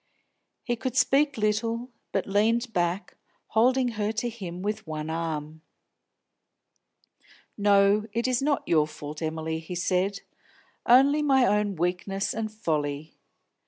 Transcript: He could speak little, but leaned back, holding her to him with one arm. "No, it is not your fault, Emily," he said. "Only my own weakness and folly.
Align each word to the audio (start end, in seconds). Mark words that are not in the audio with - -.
He 0.63 0.75
could 0.75 0.97
speak 0.97 1.37
little, 1.37 1.91
but 2.11 2.25
leaned 2.25 2.73
back, 2.73 3.17
holding 3.49 3.89
her 3.89 4.11
to 4.13 4.29
him 4.29 4.63
with 4.63 4.87
one 4.87 5.11
arm. 5.11 5.61
"No, 7.55 8.07
it 8.11 8.27
is 8.27 8.41
not 8.41 8.67
your 8.67 8.87
fault, 8.87 9.21
Emily," 9.21 9.59
he 9.59 9.75
said. 9.75 10.21
"Only 10.87 11.21
my 11.21 11.45
own 11.45 11.75
weakness 11.75 12.33
and 12.33 12.51
folly. 12.51 13.13